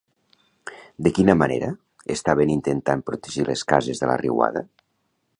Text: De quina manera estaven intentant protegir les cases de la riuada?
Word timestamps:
De 1.07 1.11
quina 1.17 1.35
manera 1.41 1.67
estaven 2.15 2.53
intentant 2.53 3.03
protegir 3.09 3.45
les 3.51 3.63
cases 3.73 4.01
de 4.05 4.09
la 4.13 4.17
riuada? 4.23 4.65